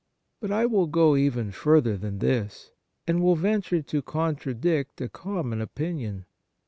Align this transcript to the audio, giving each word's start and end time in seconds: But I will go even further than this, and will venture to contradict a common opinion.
But 0.39 0.49
I 0.51 0.65
will 0.65 0.87
go 0.87 1.15
even 1.15 1.51
further 1.51 1.95
than 1.95 2.17
this, 2.17 2.71
and 3.05 3.21
will 3.21 3.35
venture 3.35 3.83
to 3.83 4.01
contradict 4.01 4.99
a 4.99 5.07
common 5.09 5.61
opinion. 5.61 6.25